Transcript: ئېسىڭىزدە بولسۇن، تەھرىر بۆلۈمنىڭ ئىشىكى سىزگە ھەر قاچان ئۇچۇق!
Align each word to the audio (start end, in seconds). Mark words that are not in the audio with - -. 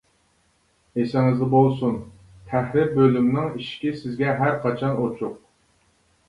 ئېسىڭىزدە 1.01 1.49
بولسۇن، 1.51 1.99
تەھرىر 2.53 2.89
بۆلۈمنىڭ 2.95 3.53
ئىشىكى 3.61 3.93
سىزگە 4.01 4.33
ھەر 4.41 4.59
قاچان 4.65 4.97
ئۇچۇق! 5.05 5.39